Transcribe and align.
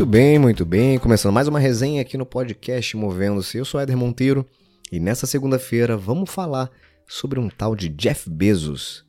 Muito 0.00 0.10
bem, 0.10 0.38
muito 0.38 0.64
bem. 0.64 0.98
Começando 0.98 1.34
mais 1.34 1.46
uma 1.46 1.58
resenha 1.58 2.00
aqui 2.00 2.16
no 2.16 2.24
podcast 2.24 2.96
Movendo-se. 2.96 3.58
Eu 3.58 3.66
sou 3.66 3.78
Éder 3.78 3.98
Monteiro 3.98 4.46
e 4.90 4.98
nessa 4.98 5.26
segunda-feira 5.26 5.94
vamos 5.94 6.30
falar 6.30 6.70
sobre 7.06 7.38
um 7.38 7.50
tal 7.50 7.76
de 7.76 7.90
Jeff 7.90 8.30
Bezos, 8.30 9.04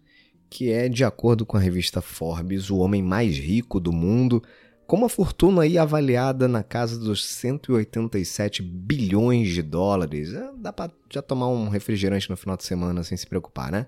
que 0.49 0.69
é, 0.69 0.89
de 0.89 1.05
acordo 1.05 1.45
com 1.45 1.55
a 1.55 1.61
revista 1.61 2.01
Forbes, 2.01 2.69
o 2.69 2.75
homem 2.79 3.01
mais 3.01 3.37
rico 3.37 3.79
do 3.79 3.93
mundo, 3.93 4.43
com 4.85 4.97
uma 4.97 5.07
fortuna 5.07 5.61
aí 5.61 5.77
avaliada 5.77 6.45
na 6.45 6.61
casa 6.61 6.99
dos 6.99 7.25
187 7.25 8.61
bilhões 8.61 9.47
de 9.47 9.61
dólares. 9.61 10.33
É, 10.33 10.51
dá 10.57 10.73
pra 10.73 10.91
já 11.09 11.21
tomar 11.21 11.47
um 11.47 11.69
refrigerante 11.69 12.29
no 12.29 12.35
final 12.35 12.57
de 12.57 12.65
semana 12.65 13.01
sem 13.01 13.15
se 13.15 13.25
preocupar, 13.25 13.71
né? 13.71 13.87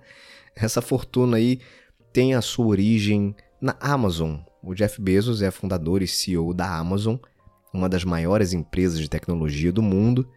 Essa 0.55 0.81
fortuna 0.81 1.35
aí 1.35 1.59
tem 2.13 2.33
a 2.33 2.41
sua 2.41 2.67
origem 2.67 3.35
na 3.59 3.75
Amazon, 3.81 4.37
o 4.63 4.73
Jeff 4.73 4.99
Bezos 5.01 5.41
é 5.41 5.51
fundador 5.51 6.01
e 6.01 6.07
CEO 6.07 6.53
da 6.53 6.73
Amazon, 6.75 7.17
uma 7.73 7.89
das 7.89 8.05
maiores 8.05 8.53
empresas 8.53 8.99
de 8.99 9.09
tecnologia 9.09 9.71
do 9.71 9.81
mundo, 9.81 10.27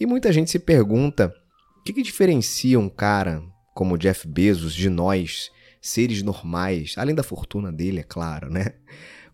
e 0.00 0.06
muita 0.06 0.32
gente 0.32 0.50
se 0.50 0.58
pergunta 0.58 1.34
o 1.78 1.82
que, 1.82 1.92
que 1.92 2.02
diferencia 2.02 2.78
um 2.80 2.88
cara 2.88 3.42
como 3.74 3.94
o 3.94 3.98
Jeff 3.98 4.26
Bezos 4.26 4.74
de 4.74 4.88
nós, 4.88 5.50
seres 5.80 6.22
normais, 6.22 6.94
além 6.96 7.14
da 7.14 7.22
fortuna 7.22 7.70
dele, 7.70 8.00
é 8.00 8.02
claro, 8.02 8.50
né? 8.50 8.72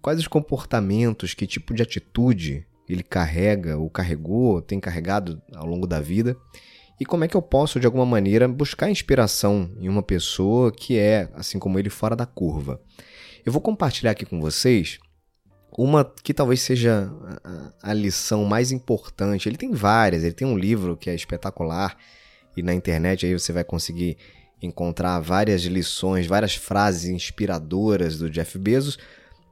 Quais 0.03 0.19
os 0.19 0.29
comportamentos, 0.29 1.33
que 1.33 1.47
tipo 1.47 1.73
de 1.73 1.83
atitude 1.83 2.67
ele 2.89 3.03
carrega 3.03 3.79
ou 3.79 3.89
carregou, 3.89 4.61
tem 4.61 4.79
carregado 4.79 5.41
ao 5.55 5.67
longo 5.67 5.87
da 5.87 6.01
vida? 6.01 6.37
E 7.01 7.07
como 7.07 7.25
é 7.25 7.29
que 7.29 7.35
eu 7.35 7.43
posso, 7.43 7.81
de 7.81 7.87
alguma 7.87 8.05
maneira, 8.05 8.47
buscar 8.47 8.91
inspiração 8.91 9.71
em 9.81 9.89
uma 9.89 10.03
pessoa 10.03 10.71
que 10.71 10.99
é, 10.99 11.31
assim 11.35 11.59
como 11.59 11.79
ele, 11.79 11.89
fora 11.89 12.15
da 12.15 12.27
curva? 12.27 12.81
Eu 13.45 13.53
vou 13.53 13.61
compartilhar 13.61 14.13
aqui 14.13 14.25
com 14.25 14.41
vocês 14.41 14.99
uma 15.77 16.05
que 16.05 16.33
talvez 16.33 16.63
seja 16.63 17.11
a, 17.83 17.93
lição 17.93 18.45
mais 18.45 18.73
importante. 18.73 19.49
Ele 19.49 19.59
tem 19.59 19.73
várias, 19.73 20.25
ele 20.25 20.33
tem 20.33 20.47
um 20.47 20.57
livro 20.57 20.97
que 20.97 21.11
é 21.11 21.15
espetacular 21.15 21.97
e 22.57 22.63
na 22.63 22.73
internet 22.73 23.27
aí 23.27 23.33
você 23.33 23.53
vai 23.53 23.65
conseguir 23.65 24.17
encontrar 24.63 25.21
várias 25.21 25.63
lições, 25.63 26.27
várias 26.27 26.55
frases 26.55 27.11
inspiradoras 27.11 28.17
do 28.17 28.31
Jeff 28.31 28.57
Bezos, 28.57 28.99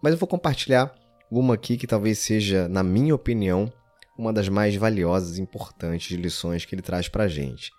mas 0.01 0.13
eu 0.13 0.19
vou 0.19 0.29
compartilhar 0.29 0.95
uma 1.31 1.55
aqui 1.55 1.77
que 1.77 1.87
talvez 1.87 2.19
seja, 2.19 2.69
na 2.69 2.83
minha 2.83 3.15
opinião, 3.15 3.71
uma 4.17 4.33
das 4.33 4.49
mais 4.49 4.75
valiosas 4.75 5.37
e 5.37 5.43
importantes 5.43 6.17
lições 6.17 6.65
que 6.65 6.75
ele 6.75 6.83
traz 6.83 7.09
para 7.09 7.29
gente. 7.29 7.71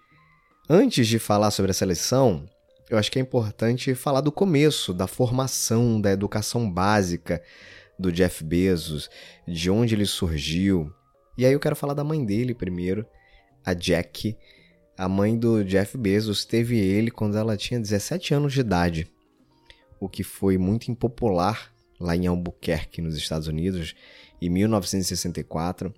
Antes 0.70 1.08
de 1.08 1.17
falar 1.17 1.50
sobre 1.50 1.72
essa 1.72 1.86
lição, 1.86 2.48
eu 2.89 2.98
acho 2.98 3.12
que 3.12 3.20
é 3.20 3.22
importante 3.22 3.95
falar 3.95 4.22
do 4.22 4.31
começo, 4.31 4.94
da 4.94 5.08
formação, 5.08 6.00
da 6.00 6.12
educação 6.12 6.70
básica 6.70 7.42
do 7.98 8.12
Jeff 8.12 8.44
Bezos, 8.44 9.09
de 9.48 9.70
onde 9.70 9.95
ele 9.95 10.06
surgiu. 10.06 10.94
E 11.38 11.45
aí 11.45 11.54
eu 11.54 11.59
quero 11.59 11.76
falar 11.76 11.94
da 11.94 12.04
mãe 12.04 12.23
dele 12.26 12.54
primeiro, 12.54 13.06
a 13.66 13.73
Jack. 13.73 14.38
A 14.98 15.08
mãe 15.08 15.38
do 15.38 15.64
Jeff 15.64 15.98
Bezos 15.98 16.45
teve 16.45 16.78
ele 16.78 17.09
quando 17.09 17.38
ela 17.38 17.58
tinha 17.58 17.80
17 17.80 18.34
anos 18.34 18.54
de 18.54 18.59
idade, 18.59 19.08
o 20.00 20.08
que 20.08 20.23
foi 20.23 20.58
muito 20.58 20.92
impopular 20.92 21.73
lá 22.00 22.16
em 22.16 22.28
Albuquerque, 22.28 23.02
nos 23.02 23.16
Estados 23.16 23.48
Unidos, 23.48 23.95
em 24.42 24.50
1964. 24.50 25.94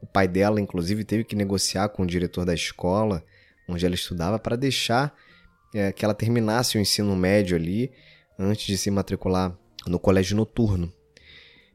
O 0.00 0.06
pai 0.06 0.26
dela, 0.26 0.60
inclusive, 0.60 1.04
teve 1.04 1.24
que 1.24 1.36
negociar 1.36 1.90
com 1.90 2.02
o 2.02 2.06
diretor 2.06 2.44
da 2.44 2.54
escola 2.54 3.22
onde 3.68 3.84
ela 3.84 3.94
estudava 3.94 4.38
para 4.38 4.56
deixar 4.56 5.14
é, 5.74 5.92
que 5.92 6.04
ela 6.04 6.14
terminasse 6.14 6.76
o 6.76 6.80
ensino 6.80 7.14
médio 7.16 7.56
ali 7.56 7.92
antes 8.38 8.66
de 8.66 8.76
se 8.76 8.90
matricular 8.90 9.56
no 9.86 9.98
colégio 9.98 10.36
noturno. 10.36 10.92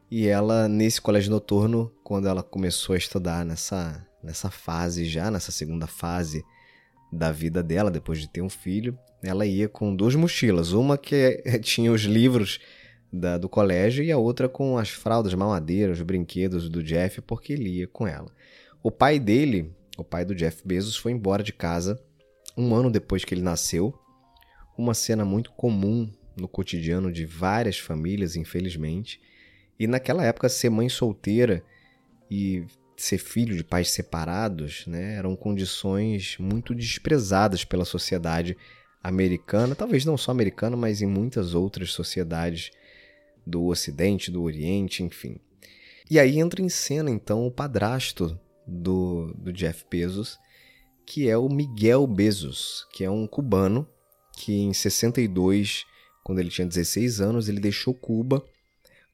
E 0.09 0.27
ela, 0.27 0.67
nesse 0.67 1.01
colégio 1.01 1.31
noturno, 1.31 1.91
quando 2.03 2.27
ela 2.27 2.43
começou 2.43 2.93
a 2.93 2.97
estudar 2.97 3.43
nessa, 3.43 4.05
nessa 4.23 4.51
fase 4.51 5.05
já, 5.05 5.31
nessa 5.31 5.51
segunda 5.51 5.87
fase 5.87 6.43
da 7.11 7.31
vida 7.31 7.63
dela, 7.63 7.89
depois 7.89 8.19
de 8.19 8.29
ter 8.29 8.41
um 8.41 8.49
filho, 8.49 8.97
ela 9.23 9.45
ia 9.45 9.67
com 9.67 9.95
duas 9.95 10.15
mochilas. 10.15 10.71
Uma 10.71 10.97
que 10.97 11.41
tinha 11.61 11.91
os 11.91 12.01
livros 12.01 12.59
da, 13.11 13.37
do 13.37 13.49
colégio 13.49 14.03
e 14.03 14.11
a 14.11 14.17
outra 14.17 14.47
com 14.47 14.77
as 14.77 14.89
fraldas, 14.89 15.33
mamadeiras, 15.33 15.97
os 15.97 16.03
brinquedos 16.03 16.69
do 16.69 16.83
Jeff, 16.83 17.21
porque 17.21 17.53
ele 17.53 17.69
ia 17.69 17.87
com 17.87 18.07
ela. 18.07 18.31
O 18.83 18.91
pai 18.91 19.17
dele, 19.19 19.73
o 19.97 20.03
pai 20.03 20.23
do 20.23 20.35
Jeff 20.35 20.61
Bezos, 20.65 20.95
foi 20.95 21.11
embora 21.11 21.41
de 21.41 21.53
casa 21.53 21.99
um 22.57 22.73
ano 22.73 22.89
depois 22.89 23.25
que 23.25 23.33
ele 23.33 23.41
nasceu, 23.41 23.93
uma 24.77 24.93
cena 24.93 25.23
muito 25.23 25.51
comum 25.51 26.09
no 26.35 26.47
cotidiano 26.47 27.11
de 27.11 27.25
várias 27.25 27.79
famílias, 27.79 28.35
infelizmente. 28.35 29.21
E 29.79 29.87
naquela 29.87 30.23
época, 30.23 30.49
ser 30.49 30.69
mãe 30.69 30.89
solteira 30.89 31.63
e 32.29 32.65
ser 32.97 33.17
filho 33.17 33.55
de 33.55 33.63
pais 33.63 33.89
separados 33.91 34.85
né, 34.87 35.15
eram 35.15 35.35
condições 35.35 36.37
muito 36.39 36.73
desprezadas 36.73 37.65
pela 37.65 37.85
sociedade 37.85 38.57
americana, 39.03 39.75
talvez 39.75 40.05
não 40.05 40.17
só 40.17 40.31
americana, 40.31 40.75
mas 40.75 41.01
em 41.01 41.05
muitas 41.05 41.53
outras 41.53 41.91
sociedades 41.91 42.71
do 43.45 43.65
Ocidente, 43.65 44.31
do 44.31 44.41
Oriente, 44.41 45.03
enfim. 45.03 45.37
E 46.09 46.19
aí 46.19 46.39
entra 46.39 46.61
em 46.61 46.69
cena 46.69 47.11
então 47.11 47.45
o 47.45 47.51
padrasto 47.51 48.39
do, 48.65 49.33
do 49.37 49.53
Jeff 49.53 49.85
Bezos, 49.89 50.39
que 51.05 51.29
é 51.29 51.37
o 51.37 51.47
Miguel 51.49 52.07
Bezos, 52.07 52.87
que 52.91 53.03
é 53.03 53.09
um 53.09 53.27
cubano 53.27 53.87
que 54.33 54.53
em 54.53 54.73
62, 54.73 55.85
quando 56.23 56.39
ele 56.39 56.49
tinha 56.49 56.67
16 56.67 57.21
anos, 57.21 57.47
ele 57.47 57.59
deixou 57.59 57.93
Cuba 57.93 58.43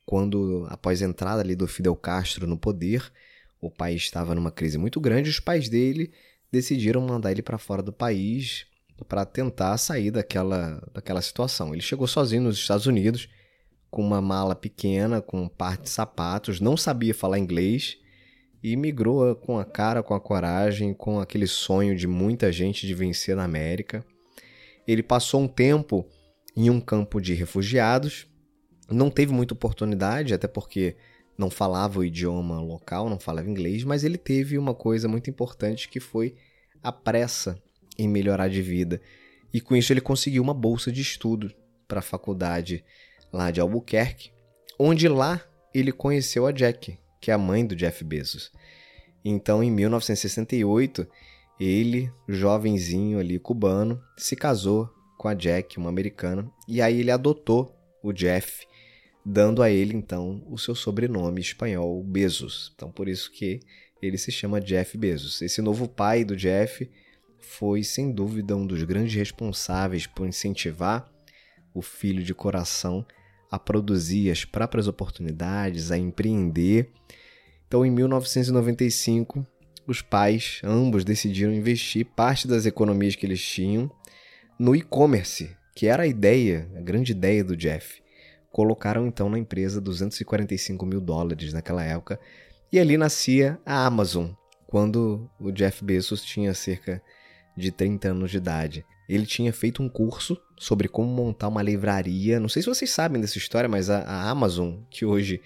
quando 0.06 0.66
após 0.70 1.02
a 1.02 1.06
entrada 1.06 1.42
ali 1.42 1.56
do 1.56 1.68
Fidel 1.68 1.96
Castro 1.96 2.48
no 2.48 2.58
poder, 2.58 3.12
o 3.62 3.70
país 3.70 4.02
estava 4.02 4.34
numa 4.34 4.52
crise 4.52 4.78
muito 4.78 5.00
grande, 5.00 5.30
os 5.30 5.40
pais 5.40 5.70
dele 5.70 6.12
decidiram 6.52 7.02
mandar 7.02 7.32
ele 7.32 7.42
para 7.42 7.58
fora 7.58 7.82
do 7.84 7.94
país 7.94 8.66
para 9.08 9.26
tentar 9.26 9.78
sair 9.78 10.12
daquela, 10.12 10.84
daquela 10.94 11.22
situação. 11.22 11.74
Ele 11.74 11.82
chegou 11.82 12.06
sozinho 12.08 12.44
nos 12.44 12.58
Estados 12.58 12.86
Unidos 12.86 13.28
com 13.90 14.06
uma 14.06 14.22
mala 14.22 14.56
pequena, 14.56 15.22
com 15.22 15.44
um 15.44 15.48
par 15.48 15.78
de 15.78 15.90
sapatos, 15.90 16.60
não 16.60 16.78
sabia 16.78 17.14
falar 17.14 17.40
inglês 17.40 17.98
e 18.64 18.76
migrou 18.76 19.36
com 19.36 19.58
a 19.58 19.66
cara, 19.66 20.04
com 20.04 20.14
a 20.14 20.20
coragem, 20.20 20.94
com 20.94 21.20
aquele 21.20 21.48
sonho 21.48 21.96
de 21.96 22.08
muita 22.08 22.52
gente 22.52 22.86
de 22.86 22.94
vencer 22.94 23.36
na 23.36 23.44
América. 23.44 24.06
Ele 24.88 25.02
passou 25.02 25.42
um 25.42 25.48
tempo 25.48 26.08
em 26.56 26.70
um 26.70 26.80
campo 26.80 27.20
de 27.20 27.34
refugiados, 27.34 28.28
não 28.90 29.10
teve 29.10 29.34
muita 29.34 29.54
oportunidade, 29.54 30.34
até 30.34 30.48
porque 30.48 30.96
não 31.38 31.50
falava 31.50 32.00
o 32.00 32.04
idioma 32.04 32.62
local, 32.62 33.10
não 33.10 33.20
falava 33.20 33.50
inglês, 33.50 33.84
mas 33.84 34.04
ele 34.04 34.18
teve 34.18 34.58
uma 34.58 34.76
coisa 34.76 35.08
muito 35.08 35.30
importante 35.30 35.90
que 35.90 36.00
foi 36.00 36.36
a 36.84 36.92
pressa 36.92 37.58
em 37.98 38.08
melhorar 38.08 38.48
de 38.48 38.62
vida. 38.62 39.02
E 39.54 39.60
com 39.60 39.76
isso 39.76 39.92
ele 39.92 40.02
conseguiu 40.02 40.44
uma 40.44 40.54
bolsa 40.54 40.92
de 40.92 41.02
estudo 41.02 41.54
para 41.88 42.00
a 42.00 42.04
faculdade 42.04 42.84
lá 43.32 43.50
de 43.50 43.60
Albuquerque, 43.60 44.32
onde 44.78 45.08
lá 45.08 45.42
ele 45.74 45.92
conheceu 45.92 46.46
a 46.46 46.52
Jack, 46.52 46.98
que 47.22 47.32
é 47.32 47.34
a 47.34 47.38
mãe 47.38 47.66
do 47.66 47.76
Jeff 47.76 48.04
Bezos. 48.04 48.52
Então, 49.24 49.64
em 49.64 49.70
1968, 49.70 51.08
ele, 51.60 52.12
jovenzinho 52.28 53.20
ali 53.20 53.38
cubano, 53.38 54.02
se 54.18 54.36
casou 54.36 54.90
com 55.18 55.28
a 55.28 55.36
Jack, 55.36 55.78
uma 55.78 55.90
americana, 55.90 56.52
e 56.68 56.82
aí 56.82 57.00
ele 57.00 57.12
adotou 57.12 57.78
o 58.02 58.12
Jeff, 58.12 58.66
dando 59.24 59.62
a 59.62 59.70
ele 59.70 59.96
então 59.96 60.44
o 60.50 60.58
seu 60.58 60.74
sobrenome 60.74 61.40
espanhol 61.40 62.04
Bezos. 62.04 62.74
Então, 62.76 62.92
por 62.92 63.08
isso 63.08 63.32
que 63.32 63.60
ele 64.02 64.18
se 64.18 64.32
chama 64.32 64.60
Jeff 64.60 64.98
Bezos. 64.98 65.44
Esse 65.44 65.62
novo 65.62 65.88
pai 65.88 66.26
do 66.26 66.36
Jeff 66.36 66.90
foi 67.38 67.84
sem 67.84 68.12
dúvida 68.12 68.56
um 68.56 68.66
dos 68.66 68.82
grandes 68.82 69.14
responsáveis 69.14 70.08
por 70.08 70.28
incentivar 70.28 71.08
o 71.72 71.84
filho 71.84 72.24
de 72.24 72.34
coração 72.34 73.06
a 73.52 73.60
produzir 73.60 74.32
as 74.32 74.46
próprias 74.46 74.88
oportunidades, 74.88 75.92
a 75.92 75.98
empreender. 75.98 76.90
Então, 77.68 77.86
em 77.86 77.92
1995, 77.92 79.46
os 79.86 80.02
pais, 80.02 80.62
ambos, 80.64 81.04
decidiram 81.04 81.52
investir 81.52 82.06
parte 82.06 82.48
das 82.48 82.66
economias 82.66 83.16
que 83.16 83.26
eles 83.26 83.46
tinham 83.46 83.92
no 84.58 84.74
e-commerce, 84.74 85.50
que 85.76 85.88
era 85.88 86.04
a 86.04 86.08
ideia, 86.08 86.70
a 86.78 86.82
grande 86.82 87.12
ideia 87.12 87.44
do 87.44 87.58
Jeff. 87.58 88.02
Colocaram 88.52 89.06
então 89.08 89.30
na 89.30 89.38
empresa 89.38 89.82
245 89.82 90.86
mil 90.86 91.02
dólares 91.02 91.52
naquela 91.52 91.84
época, 91.84 92.20
e 92.72 92.80
ali 92.80 92.98
nascia 92.98 93.60
a 93.66 93.86
Amazon, 93.86 94.30
quando 94.68 95.30
o 95.40 95.52
Jeff 95.52 95.84
Bezos 95.84 96.24
tinha 96.24 96.54
cerca 96.54 97.02
de 97.56 97.72
30 97.72 98.10
anos 98.10 98.32
de 98.32 98.38
idade. 98.38 98.86
Ele 99.08 99.26
tinha 99.26 99.52
feito 99.52 99.84
um 99.84 99.90
curso 99.90 100.40
sobre 100.58 100.88
como 100.88 101.10
montar 101.10 101.48
uma 101.48 101.62
livraria. 101.62 102.40
Não 102.40 102.48
sei 102.48 102.62
se 102.62 102.70
vocês 102.70 102.90
sabem 102.90 103.20
dessa 103.20 103.38
história, 103.38 103.68
mas 103.68 103.90
a, 103.90 104.00
a 104.02 104.30
Amazon, 104.30 104.76
que 104.90 105.06
hoje 105.06 105.42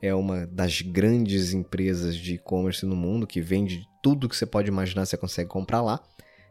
é 0.00 0.14
uma 0.14 0.46
das 0.46 0.80
grandes 0.80 1.52
empresas 1.52 2.16
de 2.16 2.34
e-commerce 2.34 2.86
no 2.86 2.96
mundo, 2.96 3.26
que 3.26 3.40
vende 3.40 3.86
tudo 4.02 4.28
que 4.28 4.36
você 4.36 4.46
pode 4.46 4.68
imaginar, 4.68 5.04
você 5.04 5.16
consegue 5.16 5.50
comprar 5.50 5.82
lá. 5.82 6.02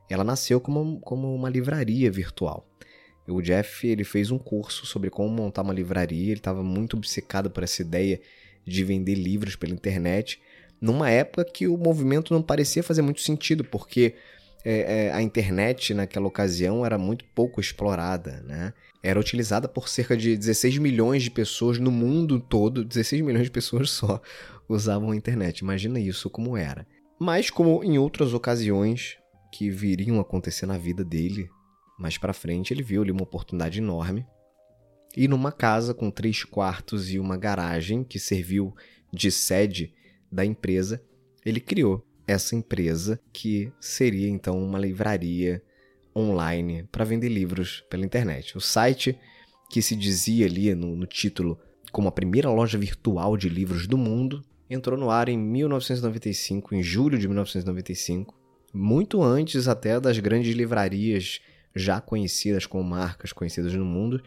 Ela 0.09 0.23
nasceu 0.23 0.59
como, 0.59 1.00
como 1.00 1.33
uma 1.33 1.50
livraria 1.50 2.11
virtual. 2.11 2.67
O 3.27 3.41
Jeff 3.41 3.88
ele 3.88 4.03
fez 4.03 4.31
um 4.31 4.39
curso 4.39 4.85
sobre 4.85 5.09
como 5.09 5.29
montar 5.29 5.61
uma 5.61 5.73
livraria, 5.73 6.31
ele 6.31 6.39
estava 6.39 6.63
muito 6.63 6.97
obcecado 6.97 7.50
por 7.50 7.63
essa 7.63 7.81
ideia 7.81 8.19
de 8.65 8.83
vender 8.83 9.15
livros 9.15 9.56
pela 9.56 9.73
internet, 9.73 10.41
numa 10.81 11.09
época 11.09 11.45
que 11.45 11.67
o 11.67 11.77
movimento 11.77 12.33
não 12.33 12.41
parecia 12.41 12.81
fazer 12.81 13.01
muito 13.01 13.21
sentido, 13.21 13.63
porque 13.63 14.15
é, 14.63 15.06
é, 15.07 15.13
a 15.13 15.21
internet 15.21 15.94
naquela 15.94 16.27
ocasião 16.27 16.85
era 16.85 16.97
muito 16.97 17.25
pouco 17.33 17.61
explorada, 17.61 18.41
né? 18.41 18.73
Era 19.01 19.19
utilizada 19.19 19.67
por 19.67 19.88
cerca 19.88 20.17
de 20.17 20.35
16 20.35 20.77
milhões 20.79 21.23
de 21.23 21.31
pessoas 21.31 21.79
no 21.79 21.89
mundo 21.89 22.39
todo, 22.39 22.83
16 22.83 23.21
milhões 23.21 23.45
de 23.45 23.51
pessoas 23.51 23.89
só 23.89 24.21
usavam 24.67 25.11
a 25.11 25.15
internet. 25.15 25.59
Imagina 25.59 26.00
isso 26.00 26.29
como 26.29 26.57
era. 26.57 26.85
Mas 27.17 27.50
como 27.50 27.83
em 27.83 27.97
outras 27.97 28.33
ocasiões 28.33 29.17
que 29.51 29.69
viriam 29.69 30.19
acontecer 30.19 30.65
na 30.65 30.77
vida 30.77 31.03
dele, 31.03 31.50
mais 31.97 32.17
para 32.17 32.33
frente 32.33 32.73
ele 32.73 32.83
viu 32.83 33.01
ali 33.01 33.11
uma 33.11 33.23
oportunidade 33.23 33.79
enorme. 33.79 34.25
E 35.15 35.27
numa 35.27 35.51
casa 35.51 35.94
com 35.94 36.11
três 36.11 36.44
quartos 36.44 37.09
e 37.09 37.17
uma 37.17 37.38
garagem 37.38 38.03
que 38.03 38.19
serviu 38.19 38.75
de 39.11 39.31
sede 39.31 39.94
da 40.31 40.45
empresa, 40.45 41.01
ele 41.45 41.59
criou 41.59 42.06
essa 42.29 42.55
empresa 42.55 43.19
que 43.33 43.71
seria 43.79 44.29
então 44.29 44.61
uma 44.61 44.77
livraria 44.77 45.63
online 46.15 46.87
para 46.91 47.03
vender 47.03 47.27
livros 47.27 47.83
pela 47.89 48.05
internet. 48.05 48.55
O 48.55 48.61
site 48.61 49.17
que 49.71 49.81
se 49.81 49.95
dizia 49.95 50.45
ali 50.45 50.73
no, 50.75 50.95
no, 50.95 51.07
título 51.07 51.59
como 51.91 52.07
a 52.07 52.11
primeira 52.11 52.49
loja 52.49 52.77
virtual 52.77 53.35
de 53.35 53.49
livros 53.49 53.87
do 53.87 53.97
mundo 53.97 54.43
entrou 54.69 54.97
no 54.97 55.09
ar 55.09 55.27
em 55.27 55.37
1995, 55.37 56.75
em 56.75 56.83
julho 56.83 57.17
de 57.17 57.27
1995, 57.27 58.35
muito 58.71 59.23
antes 59.23 59.67
até 59.67 59.99
das 59.99 60.19
grandes 60.19 60.55
livrarias 60.55 61.39
já 61.75 61.99
conhecidas 61.99 62.67
como 62.67 62.83
marcas 62.83 63.33
conhecidas 63.33 63.73
no 63.73 63.85
mundo 63.85 64.21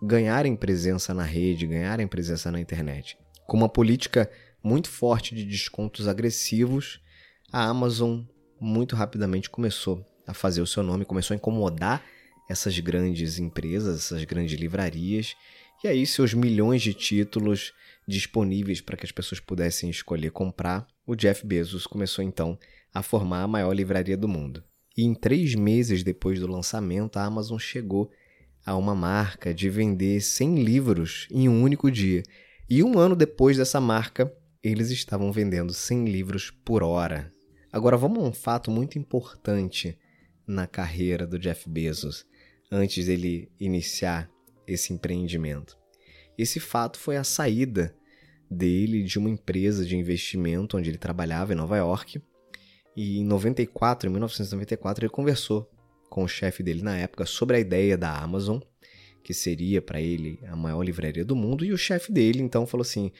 ganharem 0.00 0.54
presença 0.54 1.12
na 1.12 1.24
rede, 1.24 1.66
ganharem 1.66 2.06
presença 2.06 2.52
na 2.52 2.60
internet. 2.60 3.18
Com 3.48 3.56
uma 3.56 3.68
política 3.68 4.30
muito 4.62 4.88
forte 4.88 5.34
de 5.34 5.44
descontos 5.44 6.06
agressivos, 6.06 7.00
a 7.52 7.64
Amazon 7.64 8.22
muito 8.60 8.94
rapidamente 8.94 9.48
começou 9.48 10.04
a 10.26 10.34
fazer 10.34 10.60
o 10.60 10.66
seu 10.66 10.82
nome, 10.82 11.04
começou 11.04 11.34
a 11.34 11.36
incomodar 11.36 12.04
essas 12.48 12.78
grandes 12.78 13.38
empresas, 13.38 13.98
essas 13.98 14.24
grandes 14.24 14.58
livrarias, 14.58 15.34
e 15.82 15.88
aí 15.88 16.06
seus 16.06 16.34
milhões 16.34 16.82
de 16.82 16.92
títulos 16.92 17.72
disponíveis 18.06 18.80
para 18.80 18.96
que 18.96 19.06
as 19.06 19.12
pessoas 19.12 19.40
pudessem 19.40 19.90
escolher 19.90 20.30
comprar, 20.30 20.86
o 21.06 21.14
Jeff 21.14 21.46
Bezos 21.46 21.86
começou 21.86 22.24
então 22.24 22.58
a 22.92 23.02
formar 23.02 23.42
a 23.42 23.48
maior 23.48 23.72
livraria 23.72 24.16
do 24.16 24.28
mundo. 24.28 24.62
E 24.96 25.04
em 25.04 25.14
três 25.14 25.54
meses 25.54 26.02
depois 26.02 26.40
do 26.40 26.46
lançamento, 26.46 27.18
a 27.18 27.24
Amazon 27.24 27.58
chegou 27.58 28.10
a 28.66 28.76
uma 28.76 28.94
marca 28.94 29.54
de 29.54 29.70
vender 29.70 30.20
100 30.20 30.62
livros 30.62 31.28
em 31.30 31.48
um 31.48 31.62
único 31.62 31.90
dia. 31.90 32.22
E 32.68 32.82
um 32.82 32.98
ano 32.98 33.14
depois 33.14 33.56
dessa 33.56 33.80
marca, 33.80 34.32
eles 34.62 34.90
estavam 34.90 35.30
vendendo 35.30 35.72
100 35.72 36.06
livros 36.06 36.50
por 36.50 36.82
hora. 36.82 37.32
Agora 37.78 37.96
vamos 37.96 38.24
a 38.24 38.26
um 38.26 38.32
fato 38.32 38.72
muito 38.72 38.98
importante 38.98 39.96
na 40.44 40.66
carreira 40.66 41.24
do 41.24 41.38
Jeff 41.38 41.68
Bezos 41.68 42.26
antes 42.72 43.06
dele 43.06 43.52
iniciar 43.60 44.28
esse 44.66 44.92
empreendimento. 44.92 45.78
Esse 46.36 46.58
fato 46.58 46.98
foi 46.98 47.16
a 47.16 47.22
saída 47.22 47.94
dele 48.50 49.04
de 49.04 49.16
uma 49.16 49.30
empresa 49.30 49.86
de 49.86 49.96
investimento 49.96 50.76
onde 50.76 50.90
ele 50.90 50.98
trabalhava 50.98 51.52
em 51.52 51.56
Nova 51.56 51.76
York. 51.76 52.20
E 52.96 53.20
em 53.20 53.24
94, 53.24 54.08
em 54.08 54.12
1994, 54.12 55.04
ele 55.04 55.12
conversou 55.12 55.70
com 56.10 56.24
o 56.24 56.28
chefe 56.28 56.64
dele 56.64 56.82
na 56.82 56.96
época 56.96 57.26
sobre 57.26 57.58
a 57.58 57.60
ideia 57.60 57.96
da 57.96 58.12
Amazon, 58.12 58.58
que 59.22 59.32
seria 59.32 59.80
para 59.80 60.00
ele 60.00 60.40
a 60.48 60.56
maior 60.56 60.82
livraria 60.82 61.24
do 61.24 61.36
mundo, 61.36 61.64
e 61.64 61.72
o 61.72 61.78
chefe 61.78 62.10
dele 62.10 62.42
então 62.42 62.66
falou 62.66 62.82
assim: 62.82 63.12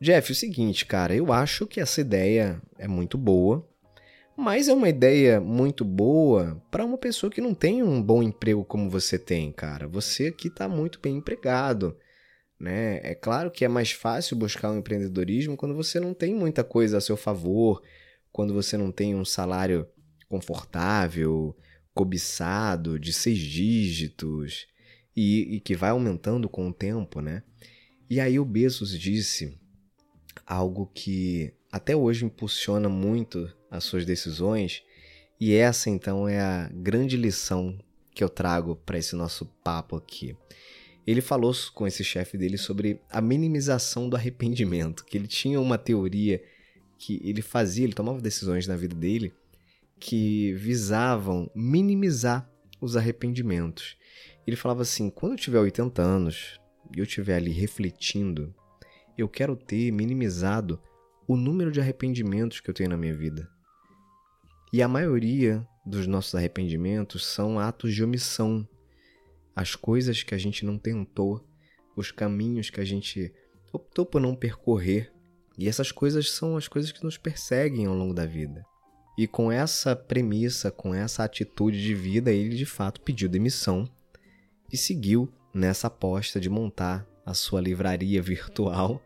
Jeff, 0.00 0.30
é 0.30 0.32
o 0.32 0.36
seguinte, 0.36 0.84
cara, 0.84 1.14
eu 1.14 1.32
acho 1.32 1.64
que 1.64 1.80
essa 1.80 2.00
ideia 2.00 2.60
é 2.76 2.88
muito 2.88 3.16
boa, 3.16 3.69
mas 4.40 4.68
é 4.68 4.72
uma 4.72 4.88
ideia 4.88 5.38
muito 5.38 5.84
boa 5.84 6.60
para 6.70 6.84
uma 6.84 6.96
pessoa 6.96 7.30
que 7.30 7.42
não 7.42 7.54
tem 7.54 7.82
um 7.82 8.02
bom 8.02 8.22
emprego 8.22 8.64
como 8.64 8.88
você 8.88 9.18
tem, 9.18 9.52
cara. 9.52 9.86
Você 9.86 10.28
aqui 10.28 10.48
está 10.48 10.66
muito 10.66 10.98
bem 10.98 11.16
empregado. 11.16 11.94
Né? 12.58 13.00
É 13.02 13.14
claro 13.14 13.50
que 13.50 13.64
é 13.64 13.68
mais 13.68 13.92
fácil 13.92 14.36
buscar 14.36 14.70
um 14.70 14.78
empreendedorismo 14.78 15.56
quando 15.56 15.74
você 15.74 16.00
não 16.00 16.14
tem 16.14 16.34
muita 16.34 16.64
coisa 16.64 16.96
a 16.96 17.00
seu 17.00 17.16
favor, 17.16 17.82
quando 18.32 18.54
você 18.54 18.78
não 18.78 18.90
tem 18.90 19.14
um 19.14 19.24
salário 19.26 19.86
confortável, 20.26 21.54
cobiçado, 21.92 22.98
de 22.98 23.12
seis 23.12 23.38
dígitos 23.38 24.66
e, 25.14 25.56
e 25.56 25.60
que 25.60 25.76
vai 25.76 25.90
aumentando 25.90 26.48
com 26.48 26.68
o 26.68 26.72
tempo, 26.72 27.20
né? 27.20 27.42
E 28.08 28.18
aí 28.18 28.38
o 28.38 28.44
Bezos 28.44 28.98
disse 28.98 29.58
algo 30.46 30.90
que 30.94 31.52
até 31.70 31.94
hoje 31.94 32.24
impulsiona 32.24 32.88
muito 32.88 33.48
as 33.70 33.84
suas 33.84 34.04
decisões, 34.04 34.82
e 35.40 35.54
essa 35.54 35.88
então 35.88 36.28
é 36.28 36.40
a 36.40 36.68
grande 36.72 37.16
lição 37.16 37.78
que 38.14 38.22
eu 38.22 38.28
trago 38.28 38.76
para 38.76 38.98
esse 38.98 39.14
nosso 39.14 39.46
papo 39.64 39.96
aqui. 39.96 40.36
Ele 41.06 41.20
falou 41.20 41.54
com 41.74 41.86
esse 41.86 42.04
chefe 42.04 42.36
dele 42.36 42.58
sobre 42.58 43.00
a 43.10 43.20
minimização 43.20 44.08
do 44.08 44.16
arrependimento, 44.16 45.04
que 45.04 45.16
ele 45.16 45.26
tinha 45.26 45.60
uma 45.60 45.78
teoria 45.78 46.42
que 46.98 47.20
ele 47.24 47.40
fazia, 47.40 47.84
ele 47.84 47.94
tomava 47.94 48.20
decisões 48.20 48.66
na 48.66 48.76
vida 48.76 48.94
dele 48.94 49.32
que 49.98 50.52
visavam 50.54 51.50
minimizar 51.54 52.50
os 52.80 52.96
arrependimentos. 52.96 53.96
Ele 54.46 54.56
falava 54.56 54.82
assim: 54.82 55.10
quando 55.10 55.32
eu 55.32 55.38
tiver 55.38 55.60
80 55.60 56.02
anos 56.02 56.60
e 56.94 56.98
eu 56.98 57.04
estiver 57.04 57.36
ali 57.36 57.52
refletindo, 57.52 58.54
eu 59.16 59.28
quero 59.28 59.54
ter 59.54 59.90
minimizado 59.90 60.80
o 61.28 61.36
número 61.36 61.70
de 61.70 61.80
arrependimentos 61.80 62.60
que 62.60 62.68
eu 62.68 62.74
tenho 62.74 62.90
na 62.90 62.96
minha 62.96 63.14
vida. 63.14 63.48
E 64.72 64.82
a 64.82 64.88
maioria 64.88 65.66
dos 65.84 66.06
nossos 66.06 66.34
arrependimentos 66.34 67.26
são 67.26 67.58
atos 67.58 67.94
de 67.94 68.04
omissão. 68.04 68.66
As 69.54 69.74
coisas 69.74 70.22
que 70.22 70.34
a 70.34 70.38
gente 70.38 70.64
não 70.64 70.78
tentou, 70.78 71.44
os 71.96 72.12
caminhos 72.12 72.70
que 72.70 72.80
a 72.80 72.84
gente 72.84 73.32
optou 73.72 74.06
por 74.06 74.20
não 74.20 74.34
percorrer. 74.34 75.12
E 75.58 75.68
essas 75.68 75.90
coisas 75.90 76.30
são 76.30 76.56
as 76.56 76.68
coisas 76.68 76.92
que 76.92 77.02
nos 77.02 77.18
perseguem 77.18 77.86
ao 77.86 77.94
longo 77.94 78.14
da 78.14 78.24
vida. 78.24 78.64
E 79.18 79.26
com 79.26 79.50
essa 79.50 79.94
premissa, 79.94 80.70
com 80.70 80.94
essa 80.94 81.24
atitude 81.24 81.82
de 81.82 81.94
vida, 81.94 82.32
ele 82.32 82.56
de 82.56 82.64
fato 82.64 83.00
pediu 83.00 83.28
demissão 83.28 83.90
e 84.72 84.76
seguiu 84.76 85.28
nessa 85.52 85.88
aposta 85.88 86.40
de 86.40 86.48
montar 86.48 87.06
a 87.26 87.34
sua 87.34 87.60
livraria 87.60 88.22
virtual, 88.22 89.02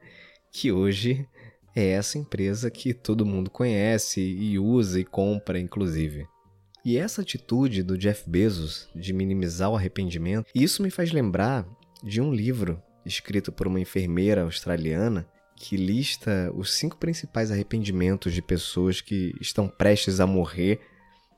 que 0.52 0.70
hoje 0.70 1.26
é 1.74 1.88
essa 1.88 2.18
empresa 2.18 2.70
que 2.70 2.94
todo 2.94 3.26
mundo 3.26 3.50
conhece 3.50 4.20
e 4.20 4.58
usa 4.58 5.00
e 5.00 5.04
compra, 5.04 5.58
inclusive. 5.58 6.26
E 6.84 6.98
essa 6.98 7.22
atitude 7.22 7.82
do 7.82 7.96
Jeff 7.96 8.28
Bezos 8.28 8.88
de 8.94 9.12
minimizar 9.12 9.70
o 9.70 9.76
arrependimento, 9.76 10.50
isso 10.54 10.82
me 10.82 10.90
faz 10.90 11.10
lembrar 11.12 11.66
de 12.02 12.20
um 12.20 12.32
livro 12.32 12.80
escrito 13.06 13.50
por 13.50 13.66
uma 13.66 13.80
enfermeira 13.80 14.42
australiana 14.42 15.26
que 15.56 15.76
lista 15.76 16.52
os 16.54 16.74
cinco 16.74 16.96
principais 16.98 17.50
arrependimentos 17.50 18.34
de 18.34 18.42
pessoas 18.42 19.00
que 19.00 19.34
estão 19.40 19.66
prestes 19.66 20.20
a 20.20 20.26
morrer. 20.26 20.80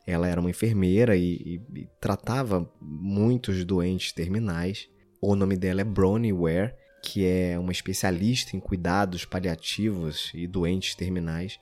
Ela 0.07 0.26
era 0.26 0.40
uma 0.40 0.50
enfermeira 0.50 1.16
e, 1.16 1.61
e, 1.75 1.81
e 1.81 1.88
tratava 2.00 2.69
muitos 2.81 3.64
doentes 3.64 4.12
terminais. 4.12 4.88
O 5.21 5.37
nome 5.37 5.57
dela 5.57 5.81
é 5.81 5.85
Bronnie 5.85 6.33
Ware 6.33 6.75
que 7.03 7.25
é 7.25 7.59
uma 7.59 7.73
especialista 7.73 8.57
em 8.57 8.61
cuidados 8.61 9.25
paliativos 9.25 10.31
e 10.35 10.47
doentes 10.47 10.95
terminais. 10.95 11.59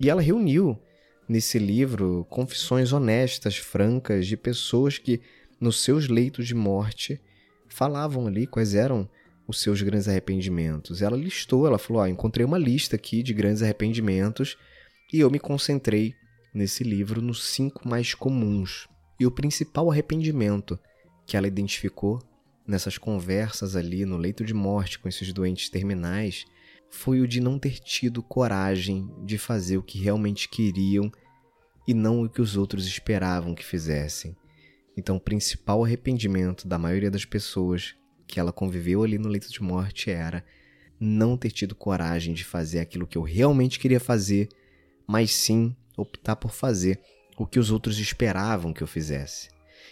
E 0.00 0.10
ela 0.10 0.20
reuniu 0.20 0.78
nesse 1.28 1.58
livro 1.58 2.26
confissões 2.28 2.92
honestas, 2.92 3.56
francas, 3.56 4.26
de 4.26 4.36
pessoas 4.36 4.98
que, 4.98 5.20
nos 5.60 5.80
seus 5.82 6.08
leitos 6.08 6.46
de 6.46 6.54
morte, 6.54 7.20
falavam 7.68 8.26
ali 8.26 8.46
quais 8.46 8.74
eram 8.74 9.08
os 9.46 9.60
seus 9.60 9.80
grandes 9.82 10.08
arrependimentos. 10.08 11.02
Ela 11.02 11.16
listou, 11.16 11.66
ela 11.66 11.78
falou: 11.78 12.02
ah, 12.02 12.10
encontrei 12.10 12.44
uma 12.44 12.58
lista 12.58 12.96
aqui 12.96 13.22
de 13.22 13.32
grandes 13.32 13.62
arrependimentos 13.62 14.56
e 15.12 15.20
eu 15.20 15.30
me 15.30 15.38
concentrei 15.38 16.14
nesse 16.54 16.82
livro 16.84 17.22
nos 17.22 17.44
cinco 17.44 17.88
mais 17.88 18.14
comuns. 18.14 18.88
E 19.18 19.26
o 19.26 19.30
principal 19.30 19.90
arrependimento 19.90 20.78
que 21.26 21.36
ela 21.36 21.46
identificou 21.46 22.20
nessas 22.66 22.98
conversas 22.98 23.76
ali 23.76 24.04
no 24.04 24.16
leito 24.16 24.44
de 24.44 24.54
morte 24.54 24.98
com 24.98 25.08
esses 25.08 25.32
doentes 25.32 25.68
terminais 25.68 26.44
foi 26.90 27.20
o 27.20 27.26
de 27.26 27.40
não 27.40 27.58
ter 27.58 27.78
tido 27.78 28.22
coragem 28.22 29.10
de 29.24 29.38
fazer 29.38 29.78
o 29.78 29.82
que 29.82 29.98
realmente 29.98 30.48
queriam 30.48 31.10
e 31.88 31.94
não 31.94 32.22
o 32.22 32.28
que 32.28 32.40
os 32.40 32.56
outros 32.56 32.86
esperavam 32.86 33.54
que 33.54 33.64
fizessem. 33.64 34.36
Então, 34.96 35.16
o 35.16 35.20
principal 35.20 35.82
arrependimento 35.82 36.68
da 36.68 36.78
maioria 36.78 37.10
das 37.10 37.24
pessoas 37.24 37.96
que 38.26 38.38
ela 38.38 38.52
conviveu 38.52 39.02
ali 39.02 39.18
no 39.18 39.28
leito 39.28 39.50
de 39.50 39.62
morte 39.62 40.10
era 40.10 40.44
não 41.00 41.36
ter 41.36 41.50
tido 41.50 41.74
coragem 41.74 42.32
de 42.34 42.44
fazer 42.44 42.78
aquilo 42.78 43.06
que 43.06 43.18
eu 43.18 43.22
realmente 43.22 43.78
queria 43.78 43.98
fazer, 43.98 44.48
mas 45.06 45.32
sim 45.32 45.74
optar 45.96 46.36
por 46.36 46.52
fazer 46.52 47.00
o 47.36 47.46
que 47.46 47.58
os 47.58 47.70
outros 47.70 47.98
esperavam 47.98 48.72
que 48.72 48.82
eu 48.82 48.86
fizesse. 48.86 49.48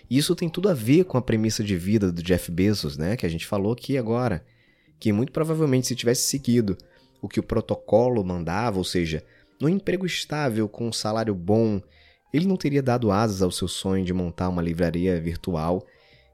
E 0.09 0.19
isso 0.19 0.35
tem 0.35 0.49
tudo 0.49 0.69
a 0.69 0.75
ver 0.75 1.05
com 1.05 1.17
a 1.17 1.23
premissa 1.23 1.63
de 1.63 1.77
vida 1.77 2.11
do 2.11 2.23
Jeff 2.23 2.51
Bezos, 2.51 2.97
né? 2.97 3.17
Que 3.17 3.27
a 3.27 3.29
gente 3.29 3.47
falou 3.47 3.73
aqui 3.73 3.97
agora. 3.97 4.45
Que 4.99 5.13
muito 5.13 5.33
provavelmente, 5.33 5.87
se 5.87 5.97
tivesse 5.97 6.23
seguido 6.23 6.77
o 7.23 7.29
que 7.29 7.41
o 7.41 7.43
protocolo 7.43 8.25
mandava, 8.25 8.79
ou 8.79 8.85
seja, 8.85 9.23
no 9.61 9.69
emprego 9.69 10.07
estável, 10.07 10.69
com 10.69 10.89
um 10.89 10.93
salário 10.93 11.35
bom, 11.35 11.81
ele 12.33 12.47
não 12.47 12.57
teria 12.57 12.83
dado 12.83 13.11
asas 13.11 13.43
ao 13.43 13.51
seu 13.51 13.69
sonho 13.69 14.05
de 14.05 14.13
montar 14.13 14.49
uma 14.49 14.63
livraria 14.63 15.21
virtual 15.21 15.87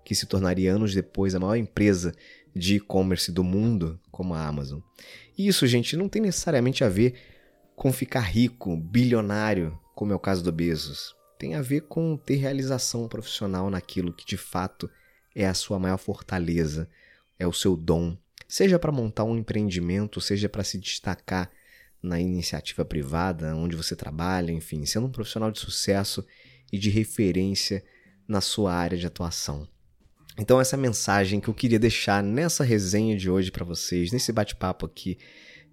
que 0.04 0.14
se 0.14 0.26
tornaria 0.26 0.72
anos 0.72 0.94
depois 0.94 1.34
a 1.34 1.40
maior 1.40 1.56
empresa 1.56 2.14
de 2.54 2.76
e-commerce 2.76 3.32
do 3.32 3.42
mundo, 3.42 3.98
como 4.10 4.34
a 4.34 4.46
Amazon. 4.46 4.78
E 5.36 5.48
isso, 5.48 5.66
gente, 5.66 5.96
não 5.96 6.08
tem 6.08 6.22
necessariamente 6.22 6.84
a 6.84 6.88
ver 6.88 7.14
com 7.74 7.92
ficar 7.92 8.20
rico, 8.20 8.76
bilionário, 8.76 9.76
como 9.94 10.12
é 10.12 10.14
o 10.14 10.20
caso 10.20 10.42
do 10.44 10.52
Bezos. 10.52 11.14
Tem 11.38 11.54
a 11.54 11.62
ver 11.62 11.82
com 11.82 12.16
ter 12.16 12.36
realização 12.36 13.08
profissional 13.08 13.70
naquilo 13.70 14.12
que 14.12 14.24
de 14.24 14.36
fato 14.36 14.90
é 15.34 15.46
a 15.46 15.54
sua 15.54 15.78
maior 15.78 15.98
fortaleza, 15.98 16.88
é 17.38 17.46
o 17.46 17.52
seu 17.52 17.76
dom, 17.76 18.16
seja 18.48 18.78
para 18.78 18.92
montar 18.92 19.24
um 19.24 19.36
empreendimento, 19.36 20.20
seja 20.20 20.48
para 20.48 20.64
se 20.64 20.78
destacar 20.78 21.50
na 22.02 22.20
iniciativa 22.20 22.84
privada, 22.84 23.54
onde 23.54 23.76
você 23.76 23.96
trabalha, 23.96 24.52
enfim, 24.52 24.86
sendo 24.86 25.06
um 25.06 25.12
profissional 25.12 25.50
de 25.50 25.58
sucesso 25.58 26.24
e 26.72 26.78
de 26.78 26.88
referência 26.88 27.84
na 28.26 28.40
sua 28.40 28.72
área 28.72 28.96
de 28.96 29.06
atuação. 29.06 29.68
Então, 30.38 30.60
essa 30.60 30.76
é 30.76 30.78
a 30.78 30.80
mensagem 30.80 31.40
que 31.40 31.48
eu 31.48 31.54
queria 31.54 31.78
deixar 31.78 32.22
nessa 32.22 32.62
resenha 32.62 33.16
de 33.16 33.30
hoje 33.30 33.50
para 33.50 33.64
vocês, 33.64 34.12
nesse 34.12 34.32
bate-papo 34.32 34.86
aqui 34.86 35.18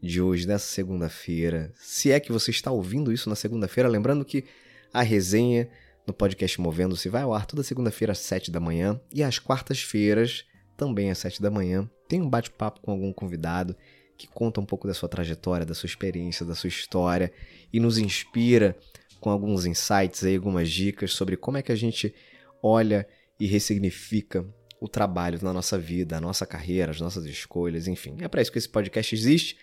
de 0.02 0.22
hoje, 0.22 0.48
dessa 0.48 0.66
segunda-feira. 0.66 1.74
Se 1.76 2.12
é 2.12 2.20
que 2.20 2.32
você 2.32 2.52
está 2.52 2.72
ouvindo 2.72 3.12
isso 3.12 3.30
na 3.30 3.36
segunda-feira, 3.36 3.90
lembrando 3.90 4.24
que 4.24 4.46
a 4.94 5.02
resenha 5.02 5.68
no 6.06 6.14
podcast 6.14 6.62
Movendo-se 6.62 7.10
vai 7.10 7.24
ao 7.24 7.34
ar 7.34 7.46
toda 7.46 7.64
segunda-feira 7.64 8.12
às 8.12 8.20
7 8.20 8.52
da 8.52 8.60
manhã 8.60 9.00
e 9.12 9.24
às 9.24 9.40
quartas-feiras, 9.40 10.46
também 10.78 11.10
às 11.10 11.18
7 11.18 11.42
da 11.42 11.50
manhã, 11.50 11.90
tem 12.08 12.22
um 12.22 12.30
bate-papo 12.30 12.82
com 12.82 12.92
algum 12.92 13.12
convidado 13.12 13.76
que 14.18 14.28
conta 14.28 14.62
um 14.62 14.66
pouco 14.66 14.88
da 14.88 14.94
sua 14.94 15.10
trajetória, 15.10 15.66
da 15.66 15.74
sua 15.74 15.88
experiência, 15.88 16.46
da 16.46 16.54
sua 16.54 16.68
história 16.68 17.32
e 17.72 17.80
nos 17.80 17.98
inspira 17.98 18.78
com 19.20 19.30
alguns 19.30 19.66
insights 19.66 20.24
algumas 20.26 20.70
dicas 20.70 21.14
sobre 21.14 21.38
como 21.38 21.58
é 21.58 21.62
que 21.62 21.72
a 21.72 21.76
gente 21.76 22.14
olha 22.62 23.08
e 23.40 23.48
ressignifica 23.48 24.46
o 24.80 24.88
trabalho 24.88 25.40
na 25.42 25.54
nossa 25.54 25.80
vida, 25.80 26.18
a 26.18 26.22
nossa 26.22 26.46
carreira, 26.46 26.92
as 26.92 27.00
nossas 27.00 27.26
escolhas, 27.26 27.88
enfim. 27.88 28.18
É 28.20 28.28
para 28.28 28.42
isso 28.42 28.52
que 28.52 28.58
esse 28.58 28.68
podcast 28.68 29.16
existe, 29.16 29.58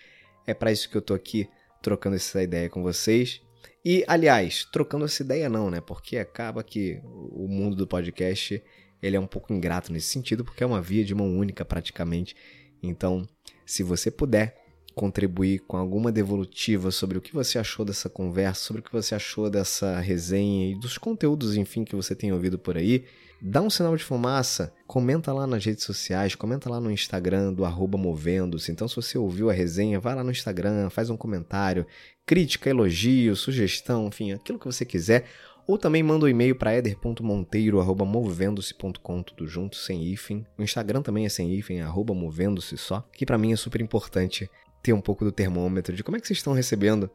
é 0.47 0.53
para 0.53 0.71
isso 0.71 0.89
que 0.89 0.97
eu 0.97 1.01
tô 1.01 1.13
aqui 1.13 1.47
trocando 1.81 2.15
essa 2.15 2.41
ideia 2.41 2.69
com 2.69 2.81
vocês. 2.81 3.41
E, 3.83 4.03
aliás, 4.07 4.65
trocando 4.71 5.05
essa 5.05 5.23
ideia 5.23 5.49
não, 5.49 5.71
né? 5.71 5.81
Porque 5.81 6.17
acaba 6.17 6.63
que 6.63 7.01
o 7.03 7.47
mundo 7.47 7.75
do 7.75 7.87
podcast 7.87 8.61
ele 9.01 9.15
é 9.15 9.19
um 9.19 9.27
pouco 9.27 9.51
ingrato 9.51 9.91
nesse 9.91 10.07
sentido, 10.07 10.45
porque 10.45 10.63
é 10.63 10.67
uma 10.67 10.81
via 10.81 11.03
de 11.03 11.15
mão 11.15 11.35
única 11.35 11.65
praticamente. 11.65 12.35
Então, 12.83 13.27
se 13.65 13.81
você 13.81 14.11
puder 14.11 14.60
contribuir 14.95 15.59
com 15.59 15.77
alguma 15.77 16.11
devolutiva 16.11 16.91
sobre 16.91 17.17
o 17.17 17.21
que 17.21 17.33
você 17.33 17.57
achou 17.57 17.85
dessa 17.85 18.09
conversa, 18.09 18.61
sobre 18.61 18.81
o 18.81 18.83
que 18.83 18.91
você 18.91 19.15
achou 19.15 19.49
dessa 19.49 19.99
resenha 19.99 20.71
e 20.71 20.79
dos 20.79 20.97
conteúdos, 20.97 21.55
enfim, 21.55 21.83
que 21.83 21.95
você 21.95 22.15
tem 22.15 22.31
ouvido 22.31 22.59
por 22.59 22.77
aí, 22.77 23.05
dá 23.41 23.61
um 23.61 23.69
sinal 23.69 23.97
de 23.97 24.03
fumaça, 24.03 24.73
comenta 24.85 25.33
lá 25.33 25.47
nas 25.47 25.65
redes 25.65 25.83
sociais, 25.83 26.35
comenta 26.35 26.69
lá 26.69 26.79
no 26.79 26.91
Instagram 26.91 27.51
do 27.53 27.65
arroba 27.65 27.97
Movendo-se. 27.97 28.71
Então, 28.71 28.87
se 28.87 28.95
você 28.95 29.17
ouviu 29.17 29.49
a 29.49 29.53
resenha, 29.53 29.99
vai 29.99 30.13
lá 30.13 30.23
no 30.23 30.29
Instagram, 30.31 30.89
faz 30.89 31.09
um 31.09 31.17
comentário, 31.17 31.87
crítica, 32.25 32.69
elogio, 32.69 33.35
sugestão, 33.35 34.07
enfim, 34.07 34.33
aquilo 34.33 34.59
que 34.59 34.65
você 34.65 34.85
quiser. 34.85 35.25
Ou 35.67 35.77
também 35.77 36.01
manda 36.03 36.25
um 36.25 36.29
e-mail 36.29 36.55
para 36.55 36.75
eder.monteiro.movendo-se.com, 36.75 39.23
tudo 39.23 39.47
junto, 39.47 39.77
sem 39.77 40.03
hífen. 40.03 40.45
O 40.57 40.63
Instagram 40.63 41.01
também 41.01 41.25
é 41.25 41.29
sem 41.29 41.49
hífen, 41.53 41.81
arroba 41.81 42.13
movendo-se 42.13 42.77
só, 42.77 43.07
que 43.13 43.25
para 43.25 43.37
mim 43.37 43.53
é 43.53 43.55
super 43.55 43.79
importante 43.79 44.49
ter 44.81 44.93
um 44.93 45.01
pouco 45.01 45.23
do 45.23 45.31
termômetro 45.31 45.95
de 45.95 46.03
como 46.03 46.17
é 46.17 46.19
que 46.19 46.27
vocês 46.27 46.39
estão 46.39 46.53
recebendo 46.53 47.09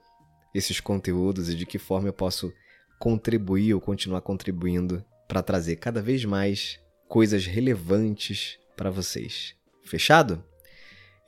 esses 0.54 0.80
conteúdos 0.80 1.49
e 1.49 1.54
de 1.54 1.66
que 1.66 1.78
forma 1.78 2.08
eu 2.08 2.12
posso 2.12 2.52
contribuir 2.99 3.75
ou 3.75 3.80
continuar 3.80 4.20
contribuindo 4.20 5.04
para 5.28 5.42
trazer 5.42 5.76
cada 5.76 6.00
vez 6.00 6.25
mais 6.25 6.80
coisas 7.08 7.46
relevantes 7.46 8.58
para 8.76 8.90
vocês. 8.90 9.54
Fechado? 9.85 10.42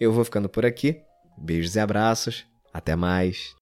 Eu 0.00 0.12
vou 0.12 0.24
ficando 0.24 0.48
por 0.48 0.64
aqui. 0.64 1.00
Beijos 1.36 1.76
e 1.76 1.80
abraços. 1.80 2.46
Até 2.72 2.94
mais. 2.96 3.54